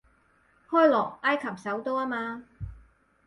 [0.67, 2.43] 開羅，埃及首都吖嘛